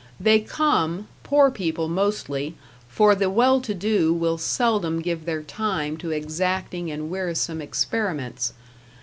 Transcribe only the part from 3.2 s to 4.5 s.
well to do will